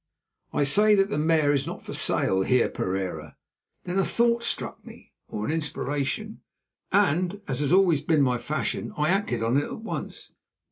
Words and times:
"I 0.51 0.63
say 0.63 0.95
that 0.95 1.11
the 1.11 1.19
mare 1.19 1.53
is 1.53 1.67
not 1.67 1.83
for 1.83 1.93
sale, 1.93 2.41
Heer 2.41 2.69
Pereira." 2.69 3.37
Then 3.83 3.99
a 3.99 4.03
thought 4.03 4.41
struck 4.41 4.83
me, 4.83 5.13
or 5.27 5.45
an 5.45 5.51
inspiration, 5.51 6.41
and, 6.91 7.39
as 7.47 7.59
has 7.59 7.71
always 7.71 8.01
been 8.01 8.23
my 8.23 8.39
fashion, 8.39 8.93
I 8.97 9.09
acted 9.09 9.43
on 9.43 9.57
it 9.57 9.65
at 9.65 9.81
once. 9.81 10.33